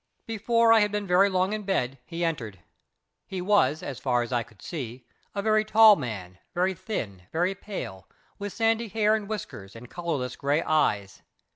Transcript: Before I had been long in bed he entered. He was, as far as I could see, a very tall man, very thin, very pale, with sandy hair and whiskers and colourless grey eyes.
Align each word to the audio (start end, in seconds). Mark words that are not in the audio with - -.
Before 0.25 0.73
I 0.73 0.79
had 0.79 0.91
been 0.91 1.05
long 1.05 1.53
in 1.53 1.61
bed 1.61 1.99
he 2.07 2.25
entered. 2.25 2.63
He 3.27 3.39
was, 3.39 3.83
as 3.83 3.99
far 3.99 4.23
as 4.23 4.33
I 4.33 4.41
could 4.41 4.59
see, 4.59 5.05
a 5.35 5.43
very 5.43 5.63
tall 5.63 5.95
man, 5.95 6.39
very 6.55 6.73
thin, 6.73 7.27
very 7.31 7.53
pale, 7.53 8.07
with 8.39 8.51
sandy 8.51 8.87
hair 8.87 9.13
and 9.13 9.29
whiskers 9.29 9.75
and 9.75 9.91
colourless 9.91 10.35
grey 10.35 10.63
eyes. 10.63 11.21